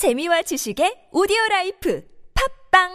재미와 0.00 0.40
지식의 0.40 1.08
오디오 1.12 1.36
라이프 1.50 2.02
팝빵 2.72 2.88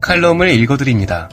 칼럼을 0.00 0.48
읽어드립니다. 0.48 1.28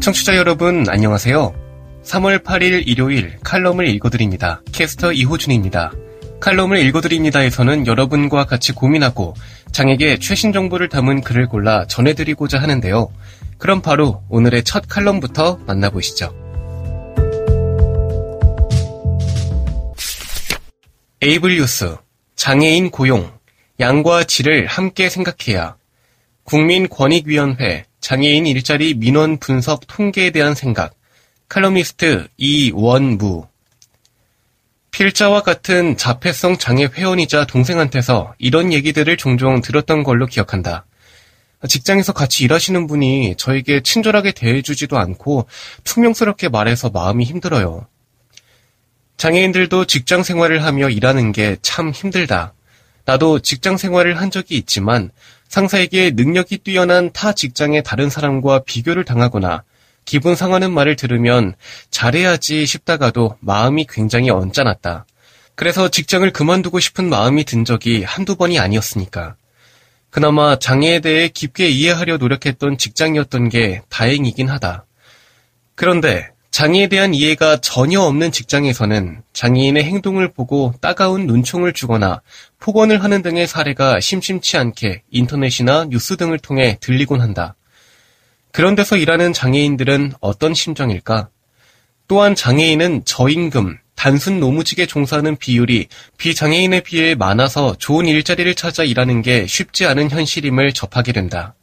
청취자 0.00 0.38
여러분, 0.38 0.88
안녕하세요. 0.88 1.52
3월 2.04 2.42
8일 2.42 2.84
일요일 2.86 3.36
칼럼을 3.40 3.86
읽어드립니다. 3.88 4.62
캐스터 4.72 5.12
이호준입니다. 5.12 6.07
칼럼을 6.40 6.78
읽어드립니다에서는 6.78 7.86
여러분과 7.86 8.44
같이 8.44 8.72
고민하고 8.72 9.34
장에게 9.72 10.18
최신 10.18 10.52
정보를 10.52 10.88
담은 10.88 11.22
글을 11.22 11.48
골라 11.48 11.86
전해드리고자 11.86 12.60
하는데요. 12.60 13.12
그럼 13.58 13.82
바로 13.82 14.22
오늘의 14.28 14.62
첫 14.62 14.84
칼럼부터 14.88 15.58
만나보시죠. 15.66 16.32
에이블 21.20 21.56
뉴스 21.56 21.96
장애인 22.36 22.90
고용 22.90 23.32
양과 23.80 24.24
질을 24.24 24.66
함께 24.66 25.08
생각해야 25.08 25.76
국민권익위원회 26.44 27.84
장애인 28.00 28.46
일자리 28.46 28.94
민원 28.94 29.38
분석 29.38 29.88
통계에 29.88 30.30
대한 30.30 30.54
생각 30.54 30.94
칼럼니스트 31.48 32.28
이원무 32.36 33.47
필자와 34.98 35.42
같은 35.42 35.96
자폐성 35.96 36.58
장애 36.58 36.88
회원이자 36.92 37.44
동생한테서 37.44 38.34
이런 38.38 38.72
얘기들을 38.72 39.16
종종 39.16 39.60
들었던 39.60 40.02
걸로 40.02 40.26
기억한다. 40.26 40.86
직장에서 41.68 42.12
같이 42.12 42.42
일하시는 42.42 42.88
분이 42.88 43.36
저에게 43.38 43.80
친절하게 43.80 44.32
대해주지도 44.32 44.98
않고 44.98 45.46
퉁명스럽게 45.84 46.48
말해서 46.48 46.90
마음이 46.90 47.24
힘들어요. 47.26 47.86
장애인들도 49.18 49.84
직장 49.84 50.24
생활을 50.24 50.64
하며 50.64 50.88
일하는 50.88 51.30
게 51.30 51.58
참 51.62 51.92
힘들다. 51.92 52.54
나도 53.04 53.38
직장 53.38 53.76
생활을 53.76 54.20
한 54.20 54.32
적이 54.32 54.56
있지만 54.56 55.12
상사에게 55.46 56.10
능력이 56.10 56.58
뛰어난 56.58 57.12
타 57.12 57.32
직장의 57.32 57.84
다른 57.84 58.10
사람과 58.10 58.64
비교를 58.64 59.04
당하거나 59.04 59.62
기분 60.08 60.34
상하는 60.34 60.72
말을 60.72 60.96
들으면 60.96 61.54
잘해야지 61.90 62.64
싶다가도 62.64 63.36
마음이 63.40 63.84
굉장히 63.86 64.30
언짢았다. 64.30 65.04
그래서 65.54 65.90
직장을 65.90 66.32
그만두고 66.32 66.80
싶은 66.80 67.10
마음이 67.10 67.44
든 67.44 67.66
적이 67.66 68.04
한두 68.04 68.34
번이 68.34 68.58
아니었으니까. 68.58 69.36
그나마 70.08 70.58
장애에 70.58 71.00
대해 71.00 71.28
깊게 71.28 71.68
이해하려 71.68 72.16
노력했던 72.16 72.78
직장이었던 72.78 73.50
게 73.50 73.82
다행이긴 73.90 74.48
하다. 74.48 74.86
그런데 75.74 76.30
장애에 76.52 76.86
대한 76.86 77.12
이해가 77.12 77.58
전혀 77.58 78.00
없는 78.00 78.32
직장에서는 78.32 79.20
장애인의 79.34 79.84
행동을 79.84 80.32
보고 80.32 80.72
따가운 80.80 81.26
눈총을 81.26 81.74
주거나 81.74 82.22
폭언을 82.60 83.04
하는 83.04 83.20
등의 83.20 83.46
사례가 83.46 84.00
심심치 84.00 84.56
않게 84.56 85.02
인터넷이나 85.10 85.84
뉴스 85.90 86.16
등을 86.16 86.38
통해 86.38 86.78
들리곤 86.80 87.20
한다. 87.20 87.56
그런 88.58 88.74
데서 88.74 88.96
일하는 88.96 89.32
장애인들은 89.32 90.14
어떤 90.18 90.52
심정일까? 90.52 91.28
또한 92.08 92.34
장애인은 92.34 93.04
저임금, 93.04 93.78
단순 93.94 94.40
노무직에 94.40 94.84
종사하는 94.84 95.36
비율이 95.36 95.86
비장애인에 96.16 96.80
비해 96.80 97.14
많아서 97.14 97.76
좋은 97.78 98.06
일자리를 98.06 98.52
찾아 98.56 98.82
일하는 98.82 99.22
게 99.22 99.46
쉽지 99.46 99.86
않은 99.86 100.10
현실임을 100.10 100.72
접하게 100.72 101.12
된다. 101.12 101.54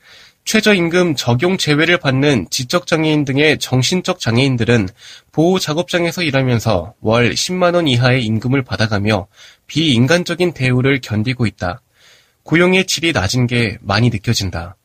최저임금 0.46 1.18
적용 1.18 1.58
제외를 1.58 1.98
받는 1.98 2.48
지적장애인 2.50 3.26
등의 3.26 3.60
정신적 3.60 4.22
장애인들은 4.22 4.88
보호작업장에서 5.34 6.24
일하면서 6.24 6.94
월 7.02 7.32
10만원 7.34 7.90
이하의 7.90 8.24
임금을 8.24 8.64
받아가며 8.64 9.28
비인간적인 9.68 10.54
대우를 10.54 11.02
견디고 11.02 11.46
있다. 11.46 11.82
고용의 12.44 12.86
질이 12.86 13.12
낮은 13.12 13.48
게 13.48 13.80
많이 13.82 14.10
느껴진다. 14.10 14.78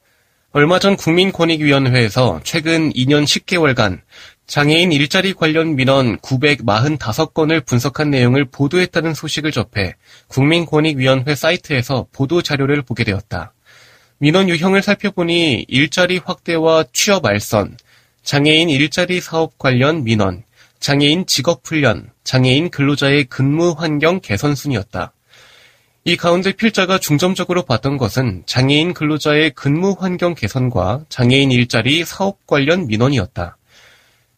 얼마 0.52 0.80
전 0.80 0.96
국민권익위원회에서 0.96 2.40
최근 2.42 2.92
2년 2.92 3.22
10개월간 3.22 4.00
장애인 4.48 4.90
일자리 4.90 5.32
관련 5.32 5.76
민원 5.76 6.18
945건을 6.18 7.64
분석한 7.64 8.10
내용을 8.10 8.46
보도했다는 8.46 9.14
소식을 9.14 9.52
접해 9.52 9.94
국민권익위원회 10.26 11.36
사이트에서 11.36 12.08
보도 12.10 12.42
자료를 12.42 12.82
보게 12.82 13.04
되었다. 13.04 13.52
민원 14.18 14.48
유형을 14.48 14.82
살펴보니 14.82 15.66
일자리 15.68 16.18
확대와 16.18 16.86
취업 16.92 17.26
알선, 17.26 17.76
장애인 18.24 18.70
일자리 18.70 19.20
사업 19.20 19.56
관련 19.56 20.02
민원, 20.02 20.42
장애인 20.80 21.26
직업 21.26 21.60
훈련, 21.64 22.10
장애인 22.24 22.70
근로자의 22.70 23.26
근무 23.26 23.76
환경 23.78 24.18
개선 24.18 24.56
순이었다. 24.56 25.12
이 26.04 26.16
가운데 26.16 26.52
필자가 26.52 26.96
중점적으로 26.96 27.62
봤던 27.64 27.98
것은 27.98 28.44
장애인 28.46 28.94
근로자의 28.94 29.50
근무 29.50 29.94
환경 29.98 30.34
개선과 30.34 31.04
장애인 31.10 31.52
일자리 31.52 32.06
사업 32.06 32.46
관련 32.46 32.86
민원이었다. 32.86 33.58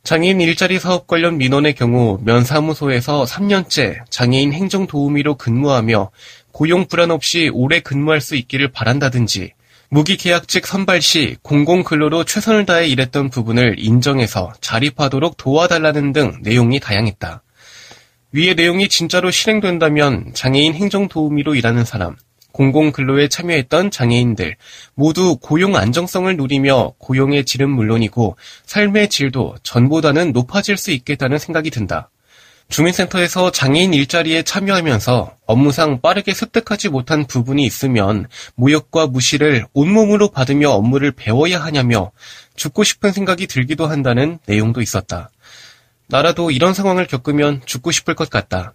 장애인 0.03 0.41
일자리 0.41 0.81
사업 0.81 1.07
관련 1.07 1.39
민원의 1.39 1.75
경우 1.75 2.19
면사무소에서 2.25 3.23
3년째 3.25 4.01
장애인 4.11 4.53
행정 4.53 4.89
도우미로 4.89 5.37
근무하며 5.37 6.11
고용 6.51 6.89
불안 6.89 7.13
없이 7.13 7.49
오래 7.53 7.79
근무할 7.79 8.21
수 8.21 8.35
있기를 8.35 8.73
바란다든지 8.73 9.53
무기계약직 9.89 10.67
선발 10.67 11.01
시 11.01 11.37
공공근로로 11.43 12.25
최선을 12.25 12.67
다해 12.67 12.89
일했던 12.89 13.31
부분을 13.31 13.77
인정해서 13.79 14.53
자립하도록 14.61 15.37
도와달라는 15.37 16.13
등 16.13 16.39
내용이 16.43 16.81
다양했다. 16.81 17.45
위의 18.33 18.55
내용이 18.55 18.89
진짜로 18.89 19.31
실행된다면 19.31 20.33
장애인 20.33 20.75
행정도우미로 20.75 21.55
일하는 21.55 21.85
사람, 21.85 22.17
공공근로에 22.53 23.29
참여했던 23.29 23.91
장애인들 23.91 24.57
모두 24.95 25.37
고용 25.37 25.77
안정성을 25.77 26.35
누리며 26.37 26.95
고용의 26.99 27.45
질은 27.45 27.69
물론이고 27.69 28.37
삶의 28.65 29.11
질도 29.11 29.57
전보다는 29.63 30.33
높아질 30.33 30.79
수 30.79 30.93
있겠다는 30.93 31.39
생각이 31.39 31.71
든다. 31.71 32.11
주민센터에서 32.71 33.51
장애인 33.51 33.93
일자리에 33.93 34.45
참여하면서 34.45 35.37
업무상 35.45 36.01
빠르게 36.01 36.33
습득하지 36.33 36.89
못한 36.89 37.27
부분이 37.27 37.63
있으면 37.67 38.27
모욕과 38.55 39.09
무시를 39.09 39.67
온몸으로 39.75 40.31
받으며 40.31 40.71
업무를 40.71 41.13
배워야 41.13 41.63
하냐며 41.63 42.13
죽고 42.57 42.83
싶은 42.83 43.13
생각이 43.13 43.47
들기도 43.47 43.87
한다는 43.87 44.39
내용도 44.47 44.81
있었다. 44.81 45.31
나라도 46.09 46.51
이런 46.51 46.75
상황을 46.75 47.07
겪으면 47.07 47.63
죽고 47.65 47.91
싶을 47.91 48.15
것 48.15 48.31
같다. 48.31 48.73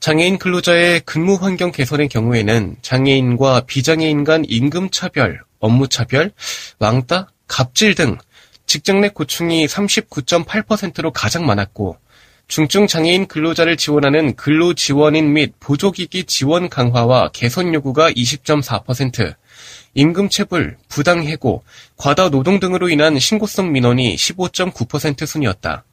장애인 0.00 0.38
근로자의 0.38 1.00
근무 1.00 1.34
환경 1.34 1.72
개선의 1.72 2.08
경우에는 2.08 2.76
장애인과 2.82 3.62
비장애인 3.62 4.24
간 4.24 4.44
임금 4.46 4.90
차별, 4.90 5.40
업무 5.58 5.88
차별, 5.88 6.30
왕따, 6.78 7.28
갑질 7.48 7.94
등 7.94 8.16
직장 8.66 9.00
내 9.00 9.08
고충이 9.08 9.66
39.8%로 9.66 11.10
가장 11.12 11.46
많았고 11.46 11.96
중증 12.48 12.86
장애인 12.86 13.26
근로자를 13.26 13.76
지원하는 13.76 14.34
근로 14.34 14.72
지원인 14.72 15.34
및 15.34 15.52
보조기기 15.60 16.24
지원 16.24 16.70
강화와 16.70 17.28
개선 17.34 17.74
요구가 17.74 18.10
20.4%, 18.10 19.34
임금 19.92 20.30
체불, 20.30 20.78
부당 20.88 21.24
해고, 21.24 21.62
과다 21.98 22.30
노동 22.30 22.58
등으로 22.58 22.88
인한 22.88 23.18
신고성 23.18 23.70
민원이 23.70 24.16
15.9% 24.16 25.26
순이었다. 25.26 25.84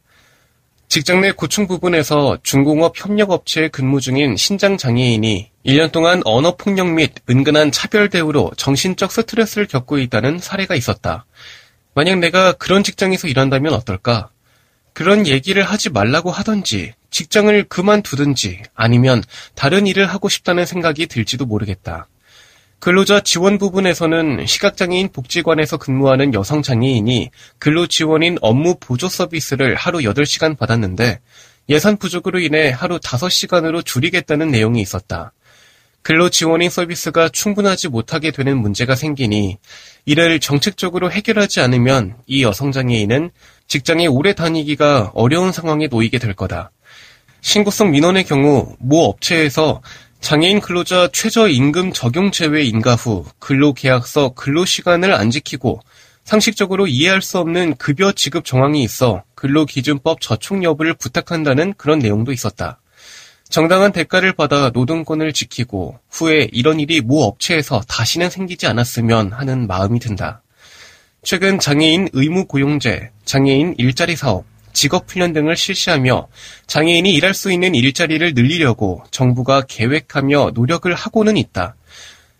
직장 0.87 1.21
내 1.21 1.31
고충 1.31 1.67
부분에서 1.67 2.37
중공업 2.43 2.93
협력업체에 2.95 3.67
근무 3.69 3.99
중인 3.99 4.37
신장 4.37 4.77
장애인이 4.77 5.51
1년 5.65 5.91
동안 5.91 6.21
언어폭력 6.23 6.87
및 6.93 7.11
은근한 7.29 7.71
차별 7.71 8.09
대우로 8.09 8.51
정신적 8.55 9.11
스트레스를 9.11 9.67
겪고 9.67 9.97
있다는 9.97 10.39
사례가 10.39 10.75
있었다. 10.75 11.25
만약 11.93 12.19
내가 12.19 12.53
그런 12.53 12.83
직장에서 12.83 13.27
일한다면 13.27 13.73
어떨까? 13.73 14.29
그런 14.93 15.27
얘기를 15.27 15.63
하지 15.63 15.89
말라고 15.89 16.31
하던지, 16.31 16.93
직장을 17.09 17.63
그만두든지, 17.65 18.61
아니면 18.73 19.23
다른 19.53 19.87
일을 19.87 20.05
하고 20.05 20.29
싶다는 20.29 20.65
생각이 20.65 21.07
들지도 21.07 21.45
모르겠다. 21.45 22.07
근로자 22.79 23.21
지원 23.21 23.57
부분에서는 23.57 24.45
시각장애인 24.45 25.09
복지관에서 25.11 25.77
근무하는 25.77 26.33
여성 26.33 26.61
장애인이 26.61 27.31
근로지원인 27.57 28.37
업무 28.41 28.75
보조 28.79 29.07
서비스를 29.07 29.75
하루 29.75 29.99
8시간 29.99 30.57
받았는데 30.57 31.19
예산 31.69 31.97
부족으로 31.97 32.39
인해 32.39 32.69
하루 32.69 32.99
5시간으로 32.99 33.83
줄이겠다는 33.83 34.51
내용이 34.51 34.81
있었다. 34.81 35.33
근로 36.03 36.29
지원인 36.29 36.69
서비스가 36.69 37.29
충분하지 37.29 37.87
못하게 37.87 38.29
되는 38.29 38.59
문제가 38.59 38.93
생기니 38.93 39.57
이를 40.05 40.39
정책적으로 40.39 41.11
해결하지 41.11 41.61
않으면 41.61 42.17
이 42.27 42.43
여성 42.43 42.71
장애인은 42.71 43.31
직장에 43.67 44.05
오래 44.05 44.33
다니기가 44.33 45.13
어려운 45.15 45.51
상황에 45.51 45.87
놓이게 45.87 46.19
될 46.19 46.35
거다. 46.35 46.69
신고성 47.41 47.89
민원의 47.89 48.25
경우 48.25 48.75
모 48.79 49.05
업체에서 49.05 49.81
장애인 50.25 50.59
근로자 50.59 51.07
최저임금 51.13 51.93
적용 51.93 52.31
제외 52.31 52.63
인가 52.63 52.95
후 52.95 53.25
근로계약서 53.37 54.29
근로시간을 54.29 55.13
안 55.13 55.29
지키고 55.29 55.81
상식적으로 56.23 56.87
이해할 56.87 57.21
수 57.21 57.37
없는 57.37 57.75
급여 57.75 58.11
지급 58.11 58.43
정황이 58.43 58.81
있어 58.81 59.21
근로기준법 59.35 60.21
저촉 60.21 60.63
여부를 60.63 60.95
부탁한다는 60.95 61.75
그런 61.77 61.99
내용도 61.99 62.31
있었다. 62.31 62.81
정당한 63.49 63.91
대가를 63.91 64.33
받아 64.33 64.71
노동권을 64.71 65.31
지키고 65.31 65.99
후에 66.09 66.49
이런 66.51 66.79
일이 66.79 67.01
모 67.01 67.21
업체에서 67.21 67.81
다시는 67.87 68.31
생기지 68.31 68.65
않았으면 68.65 69.31
하는 69.31 69.67
마음이 69.67 69.99
든다. 69.99 70.41
최근 71.21 71.59
장애인 71.59 72.09
의무 72.13 72.45
고용제, 72.47 73.11
장애인 73.25 73.75
일자리 73.77 74.15
사업, 74.15 74.45
직업훈련 74.75 75.33
등을 75.33 75.55
실시하며 75.55 76.27
장애인이 76.67 77.11
일할 77.11 77.33
수 77.33 77.51
있는 77.51 77.73
일자리를 77.73 78.33
늘리려고 78.35 79.03
정부가 79.09 79.63
계획하며 79.67 80.51
노력을 80.53 80.93
하고는 80.93 81.37
있다. 81.37 81.75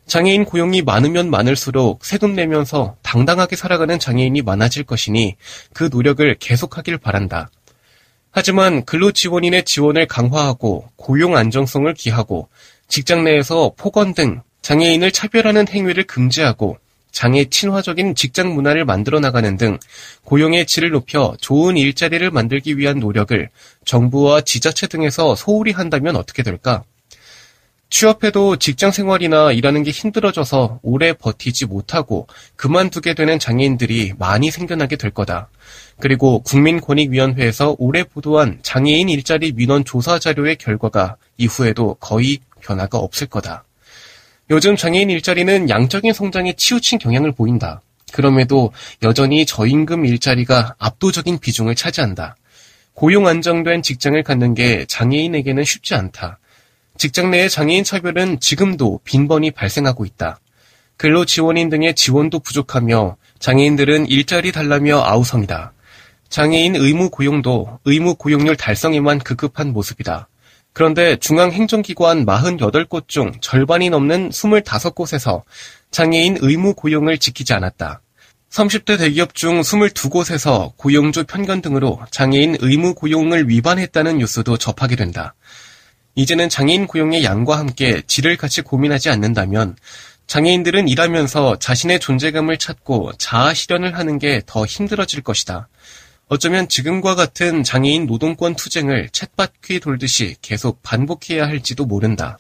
장애인 0.06 0.46
고용이 0.46 0.84
많으면 0.84 1.32
많을수록 1.32 2.06
세금 2.06 2.36
내면서 2.36 2.96
당당하게 3.02 3.56
살아가는 3.56 3.98
장애인이 3.98 4.44
많아질 4.44 4.84
것이니 4.84 5.36
그 5.74 5.90
노력을 5.92 6.36
계속하길 6.40 7.00
바란다. 7.00 7.50
하지만 8.30 8.86
근로지원인의 8.86 9.64
지원을 9.64 10.06
강화하고 10.06 10.90
고용 10.98 11.36
안정성을 11.36 11.92
기하고 11.96 12.50
직장 12.88 13.24
내에서 13.24 13.72
폭언 13.78 14.14
등 14.14 14.42
장애인을 14.62 15.12
차별하는 15.12 15.68
행위를 15.70 16.04
금지하고 16.04 16.78
장애 17.16 17.46
친화적인 17.46 18.14
직장 18.14 18.54
문화를 18.54 18.84
만들어 18.84 19.22
나가는 19.22 19.56
등 19.56 19.80
고용의 20.26 20.66
질을 20.66 20.90
높여 20.90 21.34
좋은 21.40 21.78
일자리를 21.78 22.30
만들기 22.30 22.78
위한 22.78 23.00
노력을 23.00 23.50
정부와 23.86 24.42
지자체 24.42 24.88
등에서 24.88 25.34
소홀히 25.34 25.72
한다면 25.72 26.18
어떻게 26.18 26.44
될까? 26.44 26.84
취업해도 27.90 28.58
직장 28.58 28.92
생활이나 28.92 29.54
일하는 29.54 29.84
게 29.84 29.92
힘들어져서 29.92 30.82
오래 30.84 31.14
버티지 31.14 31.68
못하고 31.68 32.28
그만두게 32.58 33.14
되는 33.14 33.40
장애인들이 33.40 34.12
많이 34.20 34.52
생겨나게 34.52 34.98
될 34.98 35.12
거다. 35.12 35.48
그리고 36.02 36.40
국민권익위원회에서 36.42 37.78
올해 37.80 38.04
보도한 38.04 38.60
장애인 38.62 39.08
일자리 39.08 39.54
민원 39.54 39.86
조사 39.86 40.20
자료의 40.20 40.58
결과가 40.58 41.16
이후에도 41.38 41.94
거의 42.02 42.40
변화가 42.60 42.98
없을 42.98 43.28
거다. 43.28 43.64
요즘 44.52 44.76
장애인 44.76 45.10
일자리는 45.10 45.70
양적인 45.70 46.14
성장에 46.14 46.54
치우친 46.54 47.00
경향을 47.00 47.32
보인다. 47.32 47.82
그럼에도 48.12 48.72
여전히 49.02 49.46
저임금 49.46 50.06
일자리가 50.06 50.76
압도적인 50.78 51.40
비중을 51.40 51.76
차지한다. 51.76 52.36
고용 52.94 53.28
안정된 53.28 53.82
직장을 53.82 54.22
갖는 54.24 54.54
게 54.54 54.86
장애인에게는 54.86 55.64
쉽지 55.64 55.96
않다. 55.96 56.40
직장 56.98 57.32
내의 57.32 57.50
장애인 57.50 57.84
차별은 57.84 58.40
지금도 58.40 59.02
빈번히 59.04 59.52
발생하고 59.52 60.06
있다. 60.06 60.40
근로 60.96 61.26
지원인 61.26 61.70
등의 61.70 61.96
지원도 61.96 62.40
부족하며 62.40 63.18
장애인들은 63.40 64.08
일자리 64.08 64.52
달라며 64.52 65.02
아우성이다. 65.04 65.74
장애인 66.30 66.76
의무 66.76 67.10
고용도 67.10 67.80
의무 67.84 68.16
고용률 68.16 68.56
달성에만 68.56 69.20
급급한 69.20 69.74
모습이다. 69.74 70.30
그런데 70.76 71.16
중앙행정기관 71.16 72.26
48곳 72.26 73.08
중 73.08 73.32
절반이 73.40 73.90
넘는 73.90 74.32
25곳에서 74.32 75.44
장애인 75.90 76.40
의무 76.42 76.74
고용을 76.74 77.18
지키지 77.18 77.54
않았다. 77.54 78.02
30대 78.50 78.98
대기업 78.98 79.36
중 79.36 79.62
22곳에서 79.62 80.76
고용주 80.76 81.24
편견 81.28 81.62
등으로 81.62 82.02
장애인 82.12 82.58
의무 82.60 82.94
고용을 82.94 83.48
위반했다는 83.48 84.18
뉴스도 84.18 84.58
접하게 84.58 84.98
된다. 84.98 85.34
이제는 86.16 86.50
장애인 86.50 86.88
고용의 86.88 87.24
양과 87.24 87.58
함께 87.58 88.02
질을 88.06 88.36
같이 88.36 88.62
고민하지 88.62 89.10
않는다면 89.10 89.78
장애인들은 90.28 90.90
일하면서 90.90 91.60
자신의 91.60 92.02
존재감을 92.02 92.58
찾고 92.58 93.14
자아 93.18 93.54
실현을 93.54 93.98
하는 93.98 94.20
게 94.20 94.42
더 94.46 94.66
힘들어질 94.66 95.22
것이다. 95.22 95.70
어쩌면 96.28 96.68
지금과 96.68 97.14
같은 97.14 97.64
장애인 97.64 98.08
노동권 98.08 98.56
투쟁을 98.56 99.10
챗바퀴 99.10 99.80
돌듯이 99.80 100.36
계속 100.42 100.82
반복해야 100.82 101.46
할지도 101.46 101.86
모른다. 101.86 102.38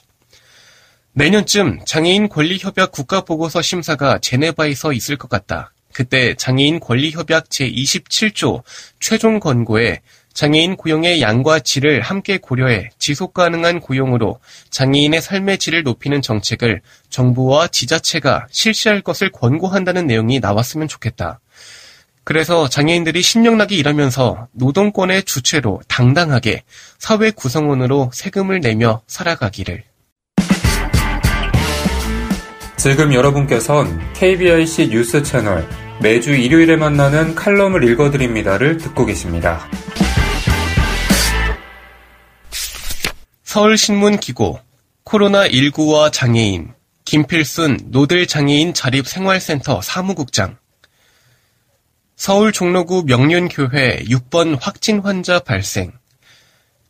내년쯤 1.14 1.82
장애인 1.86 2.28
권리협약 2.30 2.92
국가보고서 2.92 3.62
심사가 3.62 4.18
제네바에서 4.18 4.92
있을 4.92 5.18
것 5.18 5.30
같다. 5.30 5.72
그때 5.94 6.34
장애인 6.34 6.80
권리협약 6.80 7.48
제27조 7.50 8.64
최종 9.00 9.40
권고에 9.40 10.02
장애인 10.34 10.76
고용의 10.76 11.22
양과 11.22 11.60
질을 11.60 12.02
함께 12.02 12.38
고려해 12.40 12.90
지속 12.98 13.34
가능한 13.36 13.80
고용으로 13.80 14.40
장애인의 14.72 15.22
삶의 15.22 15.60
질을 15.60 15.84
높이는 15.84 16.22
정책을 16.22 16.82
정부와 17.10 17.68
지자체가 17.68 18.48
실시할 18.50 19.02
것을 19.02 19.32
권고한다는 19.32 20.08
내용이 20.08 20.40
나왔으면 20.42 20.88
좋겠다. 20.90 21.40
그래서 22.26 22.68
장애인들이 22.68 23.22
신명나게 23.22 23.76
일하면서 23.76 24.48
노동권의 24.52 25.24
주체로 25.24 25.80
당당하게 25.88 26.64
사회 26.98 27.30
구성원으로 27.30 28.10
세금을 28.12 28.62
내며 28.62 29.04
살아가기를. 29.06 29.84
지금 32.78 33.14
여러분께선 33.14 34.14
KBIC 34.14 34.90
뉴스 34.90 35.22
채널 35.22 35.70
매주 36.02 36.34
일요일에 36.36 36.76
만나는 36.76 37.36
칼럼을 37.36 37.84
읽어드립니다를 37.84 38.78
듣고 38.78 39.06
계십니다. 39.06 39.70
서울신문 43.44 44.18
기고 44.18 44.60
코로나19와 45.06 46.12
장애인 46.12 46.74
김필순 47.06 47.80
노들 47.92 48.26
장애인 48.26 48.74
자립생활센터 48.74 49.82
사무국장 49.82 50.58
서울 52.26 52.52
종로구 52.52 53.04
명륜교회 53.06 54.06
6번 54.06 54.58
확진 54.60 55.00
환자 55.00 55.38
발생. 55.38 55.92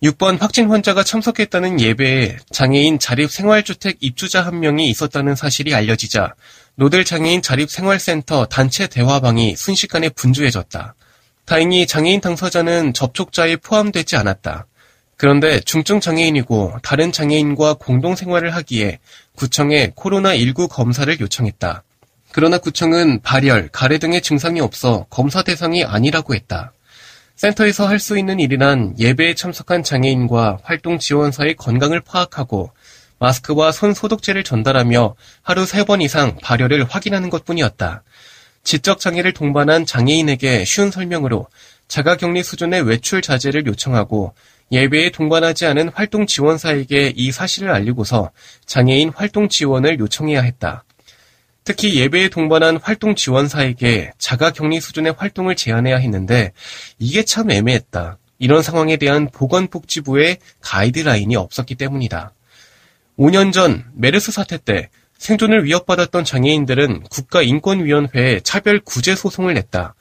6번 0.02 0.40
확진 0.40 0.70
환자가 0.70 1.04
참석했다는 1.04 1.82
예배에 1.82 2.38
장애인 2.52 3.00
자립생활주택 3.00 3.98
입주자 4.00 4.46
한 4.46 4.62
명이 4.62 4.90
있었다는 4.90 5.36
사실이 5.36 5.76
알려지자 5.76 6.36
노들 6.76 7.04
장애인 7.04 7.42
자립생활센터 7.42 8.46
단체 8.46 8.88
대화방이 8.88 9.58
순식간에 9.58 10.08
분주해졌다. 10.08 10.96
다행히 11.44 11.86
장애인 11.86 12.22
당사자는 12.22 12.94
접촉자에 12.94 13.58
포함되지 13.58 14.16
않았다. 14.16 14.68
그런데 15.18 15.60
중증 15.60 16.00
장애인이고 16.00 16.78
다른 16.82 17.12
장애인과 17.12 17.74
공동 17.74 18.16
생활을 18.16 18.56
하기에 18.56 19.00
구청에 19.36 19.92
코로나19 19.98 20.70
검사를 20.70 21.20
요청했다. 21.20 21.84
그러나 22.36 22.58
구청은 22.58 23.22
발열, 23.22 23.70
가래 23.72 23.98
등의 23.98 24.22
증상이 24.22 24.60
없어 24.60 25.06
검사 25.10 25.42
대상이 25.42 25.86
아니라고 25.86 26.36
했다. 26.36 26.74
센터에서 27.38 27.88
할 27.88 27.98
수 27.98 28.18
있는 28.18 28.42
일이란 28.42 28.96
예배에 29.00 29.36
참석한 29.36 29.84
장애인과 29.84 30.60
활동 30.62 31.00
지원사의 31.00 31.56
건강을 31.56 32.02
파악하고 32.02 32.72
마스크와 33.20 33.72
손 33.72 33.94
소독제를 33.94 34.44
전달하며 34.44 35.16
하루 35.44 35.64
3번 35.64 36.02
이상 36.02 36.36
발열을 36.44 36.84
확인하는 36.84 37.30
것 37.30 37.46
뿐이었다. 37.46 38.04
지적 38.66 39.00
장애를 39.00 39.32
동반한 39.32 39.86
장애인에게 39.86 40.66
쉬운 40.66 40.92
설명으로 40.92 41.48
자가 41.88 42.18
격리 42.18 42.44
수준의 42.44 42.82
외출 42.82 43.22
자제를 43.22 43.66
요청하고 43.66 44.34
예배에 44.74 45.12
동반하지 45.12 45.68
않은 45.68 45.88
활동 45.94 46.28
지원사에게 46.28 47.14
이 47.16 47.32
사실을 47.32 47.72
알리고서 47.72 48.32
장애인 48.66 49.14
활동 49.16 49.48
지원을 49.48 50.00
요청해야 50.00 50.42
했다. 50.42 50.84
특히 51.66 51.96
예배에 51.96 52.30
동반한 52.30 52.78
활동 52.78 53.16
지원사에게 53.16 54.12
자가 54.20 54.52
격리 54.52 54.80
수준의 54.80 55.16
활동을 55.18 55.56
제안해야 55.56 55.98
했는데 55.98 56.54
이게 57.00 57.24
참 57.24 57.50
애매했다. 57.50 58.20
이런 58.38 58.62
상황에 58.62 58.98
대한 58.98 59.30
보건복지부의 59.32 60.38
가이드라인이 60.62 61.36
없었기 61.36 61.76
때문이다. 61.76 62.34
5년 63.18 63.52
전 63.52 63.84
메르스 63.96 64.32
사태 64.32 64.58
때 64.58 64.90
생존을 65.18 65.66
위협받았던 65.66 66.24
장애인들은 66.24 67.04
국가인권위원회에 67.10 68.42
차별 68.42 68.80
구제 68.80 69.16
소송을 69.16 69.56
냈다. 69.56 69.96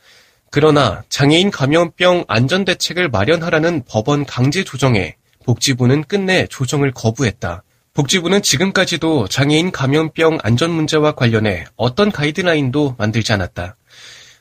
그러나 0.51 1.03
장애인 1.09 1.51
감염병 1.51 2.27
안전대책을 2.29 3.09
마련하라는 3.09 3.85
법원 3.89 4.27
강제 4.27 4.65
조정에 4.65 5.17
복지부는 5.47 6.05
끝내 6.05 6.47
조정을 6.47 6.93
거부했다. 6.93 7.64
복지부는 7.95 8.43
지금까지도 8.43 9.29
장애인 9.29 9.71
감염병 9.71 10.39
안전 10.43 10.73
문제와 10.73 11.13
관련해 11.13 11.67
어떤 11.77 12.11
가이드라인도 12.11 12.97
만들지 12.99 13.33
않았다. 13.33 13.77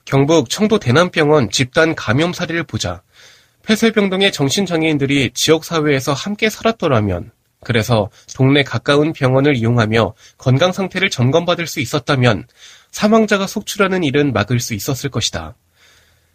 경북 0.06 0.50
청도 0.50 0.80
대남병원 0.80 1.52
집단 1.52 1.94
감염 1.94 2.34
사례를 2.34 2.64
보자 2.64 3.04
폐쇄병 3.62 4.10
등의 4.10 4.32
정신장애인들이 4.32 5.32
지역사회에서 5.36 6.14
함께 6.14 6.50
살았더라면 6.50 7.32
그래서 7.64 8.10
동네 8.36 8.64
가까운 8.64 9.14
병원을 9.14 9.56
이용하며 9.56 10.16
건강 10.40 10.72
상태를 10.72 11.12
점검받을 11.12 11.68
수 11.68 11.80
있었다면 11.80 12.48
사망자가 12.92 13.46
속출하는 13.46 14.04
일은 14.04 14.34
막을 14.34 14.60
수 14.60 14.74
있었을 14.74 15.12
것이다. 15.12 15.54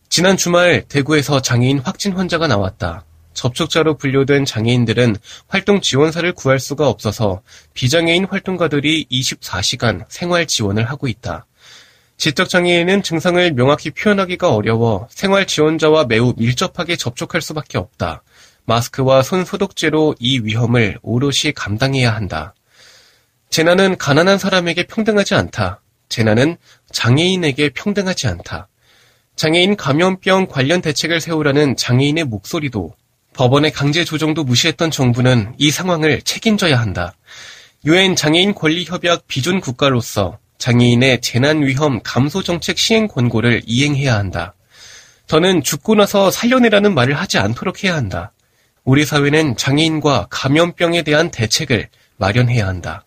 지난 0.09 0.37
주말 0.37 0.85
대구에서 0.89 1.43
장애인 1.43 1.81
확진 1.81 2.13
환자가 2.13 2.47
나왔다. 2.47 3.05
접촉자로 3.35 3.97
분류된 3.97 4.45
장애인들은 4.45 5.17
활동 5.47 5.81
지원사를 5.81 6.31
구할 6.33 6.59
수가 6.59 6.89
없어서 6.89 7.43
비장애인 7.75 8.25
활동가들이 8.25 9.07
24시간 9.11 10.05
생활 10.09 10.47
지원을 10.47 10.91
하고 10.91 11.09
있다. 11.09 11.47
지적장애인은 12.17 13.05
증상을 13.05 13.53
명확히 13.53 13.91
표현하기가 13.91 14.53
어려워 14.53 15.07
생활 15.11 15.47
지원자와 15.47 16.07
매우 16.07 16.35
밀접하게 16.37 16.97
접촉할 16.97 17.41
수밖에 17.41 17.79
없다. 17.79 18.23
마스크와 18.65 19.23
손 19.23 19.45
소독제로 19.45 20.17
이 20.19 20.41
위험을 20.41 20.99
오롯이 21.03 21.53
감당해야 21.55 22.15
한다. 22.15 22.55
재난은 23.51 23.97
가난한 23.97 24.39
사람에게 24.39 24.85
평등하지 24.85 25.35
않다. 25.35 25.81
재난은 26.09 26.57
장애인에게 26.93 27.71
평등하지 27.71 28.27
않다. 28.27 28.69
장애인 29.37 29.77
감염병 29.77 30.49
관련 30.49 30.83
대책을 30.83 31.21
세우라는 31.21 31.77
장애인의 31.77 32.25
목소리도 32.25 32.95
법원의 33.39 33.71
강제 33.71 34.05
조정도 34.05 34.43
무시했던 34.43 34.91
정부는 34.91 35.55
이 35.59 35.71
상황을 35.71 36.23
책임져야 36.23 36.77
한다. 36.77 37.15
유엔 37.85 38.17
장애인 38.17 38.53
권리 38.53 38.85
협약 38.85 39.29
비준 39.29 39.61
국가로서 39.61 40.41
장애인의 40.59 41.21
재난 41.21 41.63
위험 41.63 42.01
감소 42.03 42.43
정책 42.43 42.79
시행 42.79 43.07
권고를 43.07 43.63
이행해야 43.65 44.17
한다. 44.17 44.55
더는 45.29 45.63
죽고 45.63 45.95
나서 45.95 46.33
살려내라는 46.33 46.95
말을 46.95 47.15
하지 47.15 47.39
않도록 47.39 47.85
해야 47.85 47.95
한다. 47.95 48.33
우리 48.83 49.05
사회는 49.07 49.57
장애인과 49.57 50.27
감염병에 50.31 51.03
대한 51.03 51.31
대책을 51.31 51.91
마련해야 52.17 52.67
한다. 52.67 53.07